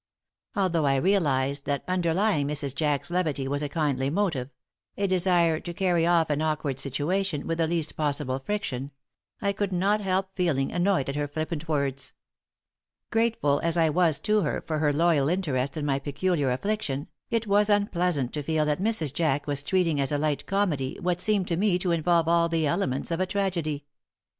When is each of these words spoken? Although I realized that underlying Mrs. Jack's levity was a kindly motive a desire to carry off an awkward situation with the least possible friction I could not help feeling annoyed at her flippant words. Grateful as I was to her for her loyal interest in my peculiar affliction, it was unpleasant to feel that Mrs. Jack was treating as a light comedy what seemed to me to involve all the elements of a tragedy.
Although 0.55 0.87
I 0.87 0.95
realized 0.95 1.65
that 1.65 1.83
underlying 1.87 2.47
Mrs. 2.47 2.73
Jack's 2.73 3.11
levity 3.11 3.47
was 3.47 3.61
a 3.61 3.69
kindly 3.69 4.09
motive 4.09 4.49
a 4.97 5.05
desire 5.05 5.59
to 5.59 5.75
carry 5.75 6.07
off 6.07 6.31
an 6.31 6.41
awkward 6.41 6.79
situation 6.79 7.45
with 7.45 7.59
the 7.59 7.67
least 7.67 7.95
possible 7.95 8.39
friction 8.39 8.89
I 9.43 9.53
could 9.53 9.71
not 9.71 10.01
help 10.01 10.31
feeling 10.35 10.71
annoyed 10.71 11.07
at 11.07 11.15
her 11.15 11.27
flippant 11.27 11.67
words. 11.67 12.13
Grateful 13.11 13.59
as 13.59 13.77
I 13.77 13.89
was 13.89 14.17
to 14.21 14.41
her 14.41 14.61
for 14.61 14.79
her 14.79 14.91
loyal 14.91 15.29
interest 15.29 15.77
in 15.77 15.85
my 15.85 15.99
peculiar 15.99 16.49
affliction, 16.49 17.07
it 17.29 17.45
was 17.45 17.69
unpleasant 17.69 18.33
to 18.33 18.41
feel 18.41 18.65
that 18.65 18.81
Mrs. 18.81 19.13
Jack 19.13 19.45
was 19.45 19.61
treating 19.61 20.01
as 20.01 20.11
a 20.11 20.17
light 20.17 20.47
comedy 20.47 20.97
what 20.99 21.21
seemed 21.21 21.47
to 21.49 21.57
me 21.57 21.77
to 21.77 21.91
involve 21.91 22.27
all 22.27 22.49
the 22.49 22.65
elements 22.65 23.11
of 23.11 23.19
a 23.19 23.27
tragedy. 23.27 23.85